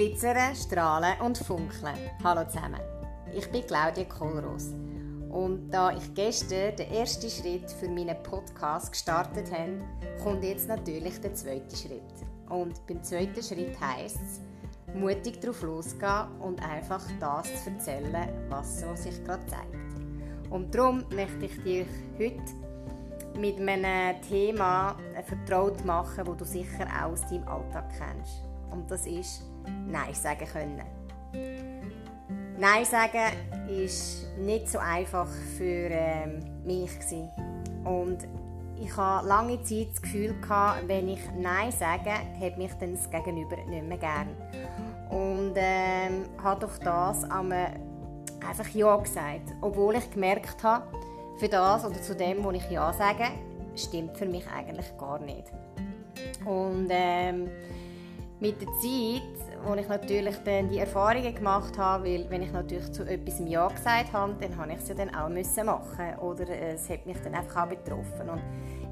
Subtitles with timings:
[0.00, 1.94] Glitzern, strahlen und funkeln.
[2.24, 2.80] Hallo zusammen.
[3.34, 4.68] Ich bin Claudia Kohlroos.
[5.28, 9.82] Und da ich gestern den ersten Schritt für meinen Podcast gestartet habe,
[10.22, 12.00] kommt jetzt natürlich der zweite Schritt.
[12.48, 14.40] Und beim zweiten Schritt heisst es,
[14.94, 20.48] mutig drauf losgehen und einfach das zu erzählen, was so sich gerade zeigt.
[20.48, 21.84] Und darum möchte ich dir
[22.18, 24.96] heute mit einem Thema
[25.26, 28.49] vertraut machen, wo du sicher auch aus deinem Alltag kennst.
[28.70, 29.42] Und das ist
[29.86, 30.82] Nein sagen können.
[32.58, 33.32] Nein sagen
[33.68, 37.30] ist nicht so einfach für ähm, mich gewesen.
[37.84, 38.18] und
[38.82, 43.10] ich hatte lange Zeit das Gefühl gehabt, wenn ich Nein sage, hat mich dann das
[43.10, 44.28] Gegenüber nicht mehr gern
[45.10, 50.86] und ähm, habe durch das einfach Ja gesagt, obwohl ich gemerkt habe,
[51.38, 53.24] für das oder zu dem, wo ich Ja sage,
[53.74, 55.44] stimmt für mich eigentlich gar nicht.
[56.44, 57.48] Und ähm,
[58.40, 62.90] mit der Zeit, wo ich natürlich dann die Erfahrungen gemacht habe, weil wenn ich natürlich
[62.90, 66.48] zu etwas Ja gesagt habe, dann habe ich es ja dann auch müssen machen oder
[66.48, 68.40] es hat mich dann einfach auch betroffen und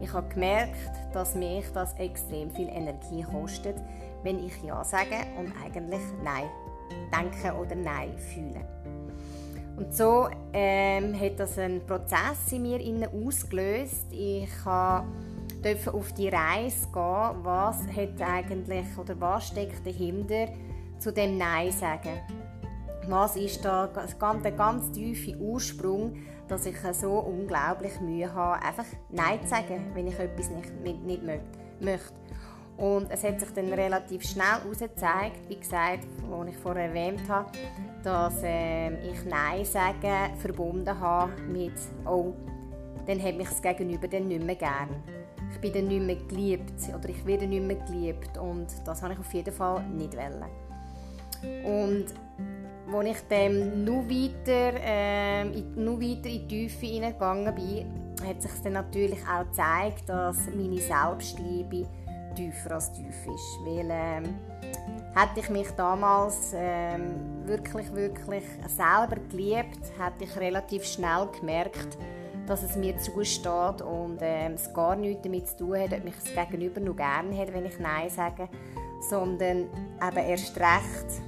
[0.00, 3.76] ich habe gemerkt, dass mich das extrem viel Energie kostet,
[4.24, 6.50] wenn ich Ja sage und eigentlich Nein
[7.12, 8.60] denke oder Nein fühle.
[9.76, 14.06] Und so ähm, hat das einen Prozess in mir ausgelöst.
[14.10, 14.48] Ich
[15.66, 20.48] durfte auf die Reise gehen, was hat eigentlich oder was steckt dahinter
[20.98, 22.20] zu dem Nein sagen.
[23.08, 26.16] Was ist da der ganz tiefe Ursprung,
[26.48, 31.22] dass ich so unglaublich Mühe habe, einfach Nein zu sagen, wenn ich etwas nicht, nicht
[31.80, 32.14] möchte.
[32.76, 37.50] Und es hat sich dann relativ schnell herausgezeigt, wie gesagt, was ich vorher erwähnt habe,
[38.02, 41.72] dass äh, ich Nein sagen verbunden habe mit
[42.04, 42.34] «Oh,
[43.06, 45.15] dann hat mich das Gegenüber dann nicht mehr gern.
[45.56, 49.14] Ich bin dann nicht mehr geliebt oder ich werde nicht mehr geliebt und das habe
[49.14, 50.44] ich auf jeden Fall nicht wollen.
[51.64, 52.06] Und
[52.92, 58.52] als ich dann noch weiter, äh, noch weiter in die Tiefe hineingegangen bin, hat sich
[58.62, 61.86] dann natürlich auch gezeigt, dass meine Selbstliebe
[62.34, 63.58] tiefer als tief ist.
[63.64, 64.34] Weil ähm,
[65.14, 71.96] hätte ich mich damals ähm, wirklich, wirklich selber geliebt, hätte ich relativ schnell gemerkt,
[72.46, 76.14] dass es mir zusteht und ähm, es gar nichts damit zu tun hat, ob mich
[76.14, 78.48] das Gegenüber noch gerne hat, wenn ich Nein sage,
[79.08, 79.68] sondern
[80.02, 81.22] eben erst recht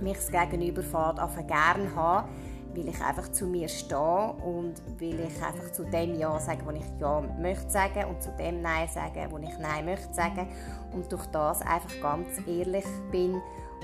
[0.00, 2.28] mich das Gegenüber fährt, gerne haben
[2.76, 6.70] weil ich einfach zu mir stehe und weil ich einfach zu dem Ja sage, wo
[6.70, 10.48] ich Ja möchte sagen und zu dem Nein sage, wo ich Nein möchte sagen
[10.92, 13.40] und durch das einfach ganz ehrlich bin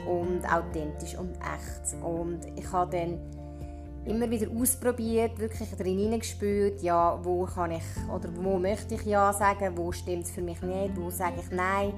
[0.06, 2.02] und authentisch und echt.
[2.02, 3.20] Und ich habe dann
[4.06, 9.32] immer wieder ausprobiert, wirklich drin hineingespürt, ja, wo kann ich oder wo möchte ich Ja
[9.32, 11.92] sagen, wo stimmt es für mich nicht, wo sage ich Nein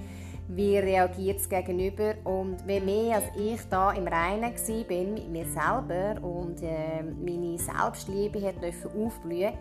[0.48, 5.46] wie reagiert es gegenüber und je mehr als ich da im Reinen war mit mir
[5.46, 8.56] selber und äh, meine Selbstliebe hat
[8.94, 9.52] aufblühen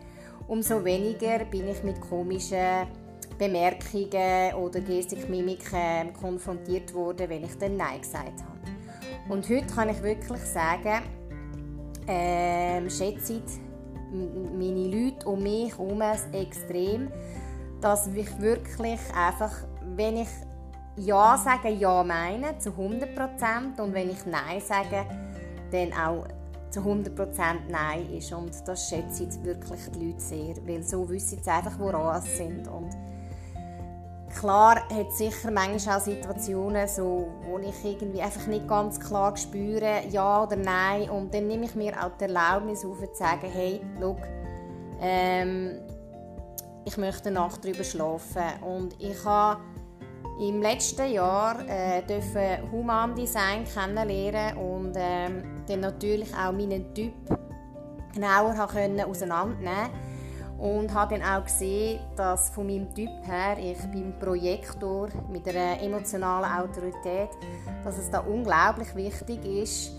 [0.47, 2.87] umso weniger bin ich mit komischen
[3.37, 9.33] Bemerkungen oder Gestik, Mimik äh, konfrontiert worden, wenn ich dann Nein gesagt habe.
[9.33, 11.03] Und heute kann ich wirklich sagen,
[12.07, 13.41] äh, schätze
[14.11, 16.01] meine Leute um mich herum
[16.33, 17.11] extrem,
[17.79, 19.51] dass ich wirklich einfach,
[19.95, 20.27] wenn ich
[20.97, 25.05] ja sagen, Ja meinen, zu 100% und wenn ich Nein sage,
[25.71, 26.27] dann auch
[26.69, 28.31] zu 100% Nein ist.
[28.33, 32.35] Und das schätze ich wirklich die Leute sehr, weil so wissen sie einfach, woran sie
[32.35, 32.67] sind.
[32.67, 32.89] Und
[34.39, 39.35] klar hat es sicher manchmal auch Situationen, so, wo ich irgendwie einfach nicht ganz klar
[39.37, 41.09] spüre, ja oder nein.
[41.09, 44.17] Und dann nehme ich mir auch die Erlaubnis auf, zu sagen, hey, schau,
[45.01, 45.79] ähm,
[46.85, 48.43] ich möchte eine Nacht darüber schlafen.
[48.61, 49.61] Und ich habe
[50.39, 57.13] im letzten Jahr äh, dürfen Human Design kennenlernen und ähm, dann natürlich auch meinen Typ
[58.13, 60.10] genauer können auseinandernehmen
[60.61, 65.81] und habe dann auch gesehen, dass von meinem Typ her ich beim Projektor mit einer
[65.81, 67.29] emotionalen Autorität,
[67.83, 69.91] dass es da unglaublich wichtig ist,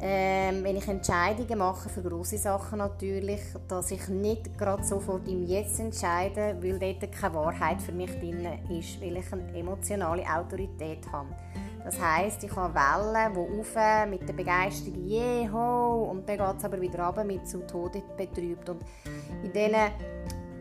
[0.00, 5.44] ähm, wenn ich Entscheidungen mache für große Sachen natürlich, dass ich nicht gerade sofort im
[5.44, 11.00] Jetzt entscheide, weil dort keine Wahrheit für mich drin ist, weil ich eine emotionale Autorität
[11.10, 11.30] habe.
[11.84, 16.64] Das heißt, ich habe Wellen, die rauf mit der Begeisterung «Jeho!» und dann geht es
[16.64, 18.68] aber wieder runter mit «Zu Tode betrübt».
[18.68, 18.82] Und
[19.42, 19.90] in denen,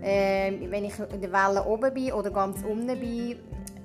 [0.02, 3.38] äh, wenn ich in der Welle oben bin oder ganz unten bin,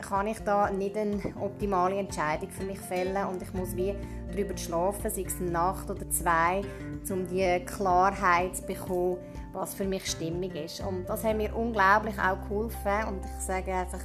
[0.03, 3.95] kann ich da nicht eine optimale Entscheidung für mich fällen und ich muss wie
[4.31, 6.63] darüber schlafen, sei es eine Nacht oder zwei,
[7.11, 9.19] um die Klarheit zu bekommen,
[9.53, 10.81] was für mich stimmig ist.
[10.81, 14.01] Und das hat mir unglaublich auch geholfen und ich sage einfach,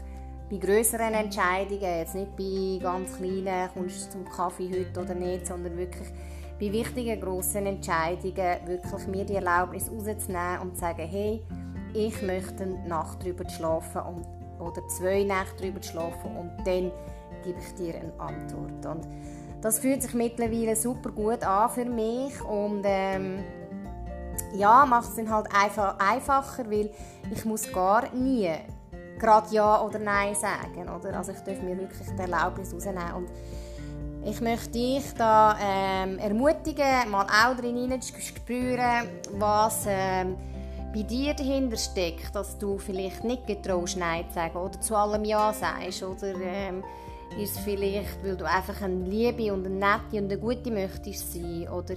[0.49, 5.45] bei größeren Entscheidungen, jetzt nicht bei ganz kleinen, kommst du zum Kaffee heute oder nicht,
[5.45, 6.07] sondern wirklich
[6.59, 11.43] bei wichtigen, grossen Entscheidungen wirklich mir die Erlaubnis rauszunehmen und zu sagen, hey,
[11.93, 14.25] ich möchte eine Nacht drüber schlafen und,
[14.59, 16.91] oder zwei Nächte drüber schlafen und dann
[17.43, 18.85] gebe ich dir eine Antwort.
[18.85, 19.07] Und
[19.61, 23.39] das fühlt sich mittlerweile super gut an für mich und ähm,
[24.55, 26.91] ja, macht es dann halt einfach einfacher, weil
[27.31, 28.49] ich muss gar nie
[29.19, 30.89] gerade Ja oder Nein sagen.
[30.89, 31.17] Oder?
[31.17, 33.13] Also ich darf mir wirklich die Erlaubnis rausnehmen.
[33.13, 33.29] Und
[34.29, 40.35] ich möchte dich da ähm, ermutigen, mal auch drin zu spüren, was ähm,
[40.93, 45.23] bei dir dahinter steckt, dass du vielleicht nicht getraust Nein zu sagen oder zu allem
[45.23, 46.03] Ja sagst.
[46.03, 46.83] Oder ähm,
[47.41, 51.33] ist es vielleicht, weil du einfach eine Liebe und eine nette und eine gute möchtest
[51.33, 51.95] sein oder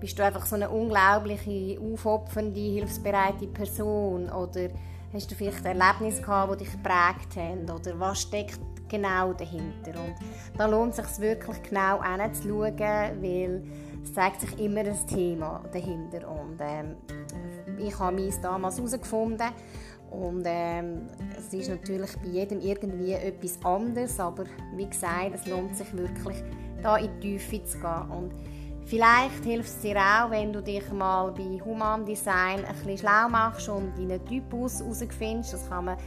[0.00, 4.68] bist du einfach so eine unglaubliche, aufopfernde, hilfsbereite Person oder
[5.12, 10.14] hast du vielleicht Erlebnisse gehabt, die dich geprägt haben oder was steckt genau dahinter und
[10.56, 13.62] da lohnt es sich wirklich genau hinzuschauen, weil
[14.02, 16.96] es zeigt sich immer ein Thema dahinter und ähm,
[17.78, 19.52] ich habe meins damals herausgefunden
[20.10, 21.06] und ähm,
[21.36, 24.44] es ist natürlich bei jedem irgendwie etwas anderes, aber
[24.74, 26.42] wie gesagt, es lohnt sich wirklich,
[26.82, 28.10] da in die Tiefe zu gehen.
[28.10, 28.32] Und
[28.86, 33.28] vielleicht hilft es dir auch, wenn du dich mal bei Human Design ein bisschen schlau
[33.28, 35.52] machst und deinen Typus herausfindest.
[35.52, 35.98] Das kann man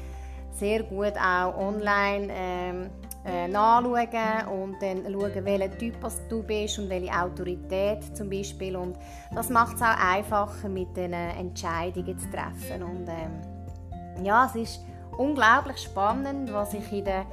[0.62, 2.90] sehr gut auch online ähm,
[3.26, 5.96] äh, nachschauen und dann schauen, welcher Typ
[6.30, 8.76] du bist und welche Autorität zum Beispiel.
[8.76, 8.96] Und
[9.34, 12.84] das macht es auch einfacher, mit den Entscheidungen zu treffen.
[12.84, 14.86] Und, ähm, ja, es ist
[15.18, 17.26] unglaublich spannend, was ich in den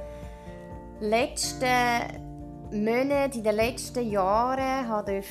[1.01, 1.67] letzten
[2.71, 5.21] Monaten, in den letzten Jahren habe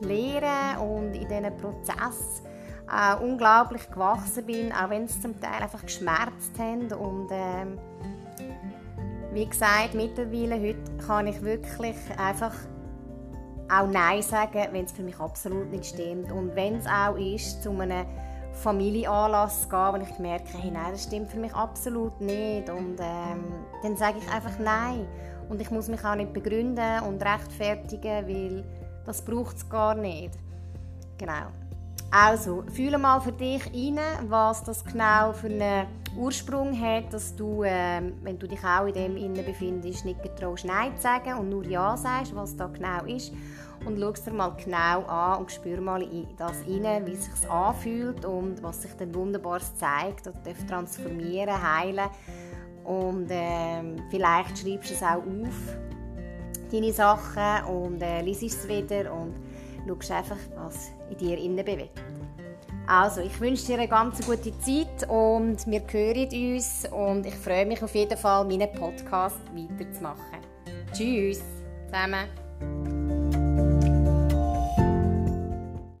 [0.00, 2.42] lernen und in diesen Prozess
[2.90, 7.78] auch unglaublich gewachsen bin, auch wenn es zum Teil einfach geschmerzt hat und ähm,
[9.32, 12.54] wie gesagt, mittlerweile heute kann ich wirklich einfach
[13.68, 17.62] auch Nein sagen, wenn es für mich absolut nicht stimmt und wenn es auch ist
[17.62, 18.06] zu einem
[18.54, 22.70] Familienanlass gehen, wo ich merke, hey, nein, das stimmt für mich absolut nicht.
[22.70, 23.44] Und ähm,
[23.82, 25.06] dann sage ich einfach Nein.
[25.48, 28.64] Und ich muss mich auch nicht begründen und rechtfertigen, weil
[29.04, 30.38] das braucht es gar nicht.
[31.18, 31.48] Genau.
[32.16, 37.64] Also, fühle mal für dich rein, was das genau für einen Ursprung hat, dass du,
[37.64, 41.48] ähm, wenn du dich auch in dem innen befindest, nicht getraust, Nein zu sagen und
[41.48, 43.32] nur Ja sagst, was da genau ist.
[43.84, 47.24] Und schau es dir mal genau an und spür mal in das rein, wie es
[47.24, 52.08] sich anfühlt und was sich dann Wunderbares zeigt und darf transformieren, heilen.
[52.84, 55.76] Und äh, vielleicht schreibst du es auch auf,
[56.70, 59.34] deine Sachen und äh, liest es wieder und
[59.84, 62.02] schaust einfach, was in dir innen bewegt.
[62.86, 67.64] Also, ich wünsche dir eine ganz gute Zeit und wir hören uns und ich freue
[67.64, 70.40] mich auf jeden Fall, meinen Podcast weiterzumachen.
[70.92, 71.42] Tschüss
[71.86, 72.43] zusammen.